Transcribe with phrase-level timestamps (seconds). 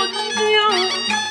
[0.00, 1.29] 我的妞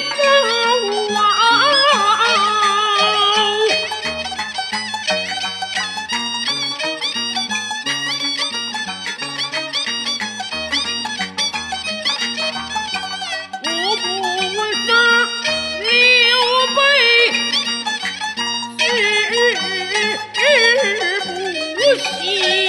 [0.00, 0.88] 走王
[13.64, 14.06] 我不
[14.86, 14.88] 杀
[15.80, 15.86] 刘
[16.76, 16.78] 备
[20.34, 20.38] 志
[21.24, 22.67] 不休